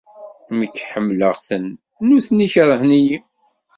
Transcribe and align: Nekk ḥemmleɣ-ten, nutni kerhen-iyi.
Nekk 0.59 0.77
ḥemmleɣ-ten, 0.91 1.65
nutni 2.07 2.47
kerhen-iyi. 2.53 3.17